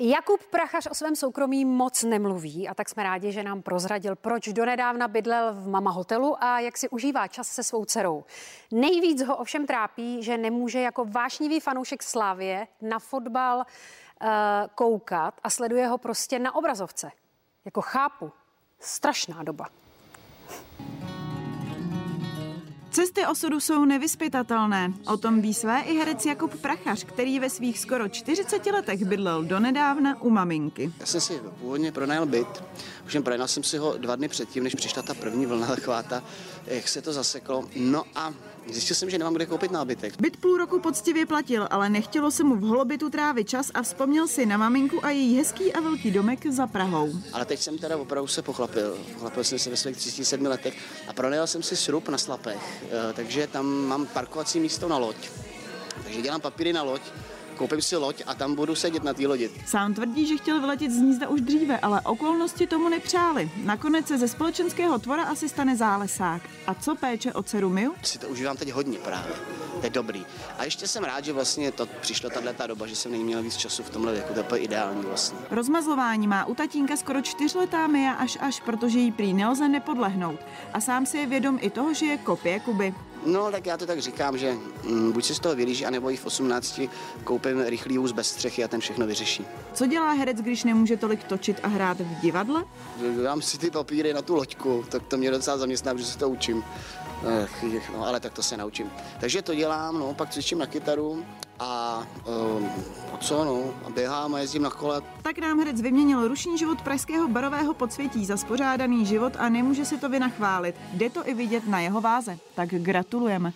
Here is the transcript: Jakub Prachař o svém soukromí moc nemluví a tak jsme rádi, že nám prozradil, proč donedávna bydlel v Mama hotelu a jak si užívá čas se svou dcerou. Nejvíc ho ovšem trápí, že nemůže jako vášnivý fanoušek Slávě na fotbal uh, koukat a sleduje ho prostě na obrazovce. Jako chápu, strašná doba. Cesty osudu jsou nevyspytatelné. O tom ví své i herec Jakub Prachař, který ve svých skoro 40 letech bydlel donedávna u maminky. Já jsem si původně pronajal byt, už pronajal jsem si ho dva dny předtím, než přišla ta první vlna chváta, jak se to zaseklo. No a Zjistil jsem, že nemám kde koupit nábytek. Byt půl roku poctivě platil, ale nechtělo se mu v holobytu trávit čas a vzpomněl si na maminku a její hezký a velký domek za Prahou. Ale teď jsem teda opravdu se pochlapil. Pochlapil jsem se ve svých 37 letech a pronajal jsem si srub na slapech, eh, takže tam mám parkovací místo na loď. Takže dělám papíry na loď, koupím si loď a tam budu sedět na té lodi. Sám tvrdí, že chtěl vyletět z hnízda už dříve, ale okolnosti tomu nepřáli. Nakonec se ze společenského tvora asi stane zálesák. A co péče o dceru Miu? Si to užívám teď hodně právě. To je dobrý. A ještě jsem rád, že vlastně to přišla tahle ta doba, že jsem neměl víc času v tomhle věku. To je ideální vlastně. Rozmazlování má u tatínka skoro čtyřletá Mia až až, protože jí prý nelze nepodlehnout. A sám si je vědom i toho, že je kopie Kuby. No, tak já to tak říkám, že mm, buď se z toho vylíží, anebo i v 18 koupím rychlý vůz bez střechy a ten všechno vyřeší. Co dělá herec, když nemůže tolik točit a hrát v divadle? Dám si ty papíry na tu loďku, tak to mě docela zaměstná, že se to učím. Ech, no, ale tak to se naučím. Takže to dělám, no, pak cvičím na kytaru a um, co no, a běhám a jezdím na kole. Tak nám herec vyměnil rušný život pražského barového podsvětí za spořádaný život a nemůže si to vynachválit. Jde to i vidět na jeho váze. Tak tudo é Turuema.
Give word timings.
Jakub 0.00 0.46
Prachař 0.46 0.86
o 0.90 0.94
svém 0.94 1.16
soukromí 1.16 1.64
moc 1.64 2.02
nemluví 2.02 2.68
a 2.68 2.74
tak 2.74 2.88
jsme 2.88 3.02
rádi, 3.02 3.32
že 3.32 3.42
nám 3.42 3.62
prozradil, 3.62 4.16
proč 4.16 4.48
donedávna 4.48 5.08
bydlel 5.08 5.54
v 5.54 5.68
Mama 5.68 5.90
hotelu 5.90 6.44
a 6.44 6.60
jak 6.60 6.78
si 6.78 6.88
užívá 6.88 7.28
čas 7.28 7.48
se 7.48 7.62
svou 7.62 7.84
dcerou. 7.84 8.24
Nejvíc 8.72 9.22
ho 9.22 9.36
ovšem 9.36 9.66
trápí, 9.66 10.22
že 10.22 10.38
nemůže 10.38 10.80
jako 10.80 11.04
vášnivý 11.04 11.60
fanoušek 11.60 12.02
Slávě 12.02 12.66
na 12.82 12.98
fotbal 12.98 13.58
uh, 13.58 14.28
koukat 14.74 15.34
a 15.42 15.50
sleduje 15.50 15.86
ho 15.86 15.98
prostě 15.98 16.38
na 16.38 16.54
obrazovce. 16.54 17.10
Jako 17.64 17.80
chápu, 17.80 18.32
strašná 18.80 19.42
doba. 19.42 19.66
Cesty 22.98 23.26
osudu 23.26 23.60
jsou 23.60 23.84
nevyspytatelné. 23.84 24.92
O 25.06 25.16
tom 25.16 25.40
ví 25.40 25.54
své 25.54 25.80
i 25.80 25.98
herec 25.98 26.26
Jakub 26.26 26.60
Prachař, 26.60 27.04
který 27.04 27.40
ve 27.40 27.50
svých 27.50 27.78
skoro 27.78 28.08
40 28.08 28.66
letech 28.66 29.04
bydlel 29.04 29.44
donedávna 29.44 30.22
u 30.22 30.30
maminky. 30.30 30.92
Já 31.00 31.06
jsem 31.06 31.20
si 31.20 31.40
původně 31.60 31.92
pronajal 31.92 32.26
byt, 32.26 32.64
už 33.06 33.18
pronajal 33.22 33.48
jsem 33.48 33.62
si 33.62 33.78
ho 33.78 33.98
dva 33.98 34.16
dny 34.16 34.28
předtím, 34.28 34.64
než 34.64 34.74
přišla 34.74 35.02
ta 35.02 35.14
první 35.14 35.46
vlna 35.46 35.66
chváta, 35.66 36.22
jak 36.66 36.88
se 36.88 37.02
to 37.02 37.12
zaseklo. 37.12 37.64
No 37.76 38.04
a 38.14 38.34
Zjistil 38.72 38.96
jsem, 38.96 39.10
že 39.10 39.18
nemám 39.18 39.34
kde 39.34 39.46
koupit 39.46 39.70
nábytek. 39.70 40.14
Byt 40.20 40.36
půl 40.36 40.56
roku 40.56 40.80
poctivě 40.80 41.26
platil, 41.26 41.68
ale 41.70 41.90
nechtělo 41.90 42.30
se 42.30 42.44
mu 42.44 42.56
v 42.56 42.60
holobytu 42.60 43.10
trávit 43.10 43.48
čas 43.48 43.70
a 43.74 43.82
vzpomněl 43.82 44.28
si 44.28 44.46
na 44.46 44.56
maminku 44.56 45.04
a 45.04 45.10
její 45.10 45.36
hezký 45.36 45.72
a 45.72 45.80
velký 45.80 46.10
domek 46.10 46.46
za 46.46 46.66
Prahou. 46.66 47.12
Ale 47.32 47.44
teď 47.44 47.60
jsem 47.60 47.78
teda 47.78 47.96
opravdu 47.96 48.28
se 48.28 48.42
pochlapil. 48.42 48.98
Pochlapil 49.12 49.44
jsem 49.44 49.58
se 49.58 49.70
ve 49.70 49.76
svých 49.76 49.96
37 49.96 50.46
letech 50.46 50.74
a 51.08 51.12
pronajal 51.12 51.46
jsem 51.46 51.62
si 51.62 51.76
srub 51.76 52.08
na 52.08 52.18
slapech, 52.18 52.84
eh, 52.84 53.12
takže 53.12 53.46
tam 53.46 53.66
mám 53.66 54.06
parkovací 54.06 54.60
místo 54.60 54.88
na 54.88 54.98
loď. 54.98 55.16
Takže 56.04 56.22
dělám 56.22 56.40
papíry 56.40 56.72
na 56.72 56.82
loď, 56.82 57.02
koupím 57.58 57.82
si 57.82 57.96
loď 57.96 58.22
a 58.26 58.34
tam 58.34 58.54
budu 58.54 58.74
sedět 58.74 59.04
na 59.04 59.14
té 59.14 59.26
lodi. 59.26 59.50
Sám 59.66 59.94
tvrdí, 59.94 60.26
že 60.26 60.36
chtěl 60.36 60.60
vyletět 60.60 60.92
z 60.92 60.96
hnízda 60.96 61.28
už 61.28 61.40
dříve, 61.40 61.78
ale 61.78 62.00
okolnosti 62.00 62.66
tomu 62.66 62.88
nepřáli. 62.88 63.50
Nakonec 63.64 64.06
se 64.06 64.18
ze 64.18 64.28
společenského 64.28 64.98
tvora 64.98 65.24
asi 65.24 65.48
stane 65.48 65.76
zálesák. 65.76 66.42
A 66.66 66.74
co 66.74 66.94
péče 66.94 67.32
o 67.32 67.42
dceru 67.42 67.70
Miu? 67.70 67.94
Si 68.02 68.18
to 68.18 68.28
užívám 68.28 68.56
teď 68.56 68.70
hodně 68.72 68.98
právě. 68.98 69.32
To 69.80 69.86
je 69.86 69.90
dobrý. 69.90 70.26
A 70.58 70.64
ještě 70.64 70.88
jsem 70.88 71.04
rád, 71.04 71.24
že 71.24 71.32
vlastně 71.32 71.72
to 71.72 71.86
přišla 72.00 72.30
tahle 72.30 72.54
ta 72.54 72.66
doba, 72.66 72.86
že 72.86 72.96
jsem 72.96 73.12
neměl 73.12 73.42
víc 73.42 73.56
času 73.56 73.82
v 73.82 73.90
tomhle 73.90 74.12
věku. 74.12 74.34
To 74.48 74.54
je 74.54 74.60
ideální 74.60 75.02
vlastně. 75.02 75.38
Rozmazlování 75.50 76.28
má 76.28 76.44
u 76.44 76.54
tatínka 76.54 76.96
skoro 76.96 77.22
čtyřletá 77.22 77.86
Mia 77.86 78.12
až 78.12 78.38
až, 78.40 78.60
protože 78.60 78.98
jí 78.98 79.12
prý 79.12 79.34
nelze 79.34 79.68
nepodlehnout. 79.68 80.40
A 80.72 80.80
sám 80.80 81.06
si 81.06 81.18
je 81.18 81.26
vědom 81.26 81.58
i 81.60 81.70
toho, 81.70 81.94
že 81.94 82.06
je 82.06 82.18
kopie 82.18 82.60
Kuby. 82.60 82.94
No, 83.26 83.50
tak 83.50 83.66
já 83.66 83.76
to 83.76 83.86
tak 83.86 83.98
říkám, 83.98 84.38
že 84.38 84.56
mm, 84.84 85.12
buď 85.12 85.24
se 85.24 85.34
z 85.34 85.40
toho 85.40 85.54
vylíží, 85.54 85.86
anebo 85.86 86.10
i 86.10 86.16
v 86.16 86.26
18 86.26 86.80
koupím 87.24 87.60
rychlý 87.60 87.98
vůz 87.98 88.12
bez 88.12 88.30
střechy 88.30 88.64
a 88.64 88.68
ten 88.68 88.80
všechno 88.80 89.06
vyřeší. 89.06 89.46
Co 89.72 89.86
dělá 89.86 90.12
herec, 90.12 90.40
když 90.40 90.64
nemůže 90.64 90.96
tolik 90.96 91.24
točit 91.24 91.60
a 91.62 91.68
hrát 91.68 92.00
v 92.00 92.20
divadle? 92.20 92.64
Dám 93.24 93.42
si 93.42 93.58
ty 93.58 93.70
papíry 93.70 94.14
na 94.14 94.22
tu 94.22 94.34
loďku, 94.34 94.84
tak 94.88 95.02
to 95.02 95.16
mě 95.16 95.30
docela 95.30 95.58
zaměstná, 95.58 95.96
že 95.96 96.04
se 96.04 96.18
to 96.18 96.28
učím. 96.28 96.64
Ech, 97.42 97.64
no, 97.92 98.06
ale 98.06 98.20
tak 98.20 98.32
to 98.32 98.42
se 98.42 98.56
naučím. 98.56 98.90
Takže 99.20 99.42
to 99.42 99.54
dělám, 99.54 99.98
no, 99.98 100.14
pak 100.14 100.30
cvičím 100.30 100.58
na 100.58 100.66
kytaru 100.66 101.24
a 101.60 102.02
um, 102.56 102.70
co 103.20 103.44
no, 103.44 103.74
a 103.86 103.90
běhám 103.90 104.34
a 104.34 104.38
jezdím 104.38 104.62
na 104.62 104.70
kole. 104.70 105.02
Tak 105.22 105.38
nám 105.38 105.58
herec 105.58 105.80
vyměnil 105.80 106.28
rušný 106.28 106.58
život 106.58 106.82
pražského 106.82 107.28
barového 107.28 107.74
podsvětí 107.74 108.26
za 108.26 108.36
spořádaný 108.36 109.06
život 109.06 109.32
a 109.38 109.48
nemůže 109.48 109.84
si 109.84 109.98
to 109.98 110.08
vynachválit. 110.08 110.74
Jde 110.92 111.10
to 111.10 111.28
i 111.28 111.34
vidět 111.34 111.68
na 111.68 111.80
jeho 111.80 112.00
váze. 112.00 112.38
Tak 112.54 112.72
tudo 113.08 113.28
é 113.28 113.38
Turuema. 113.38 113.54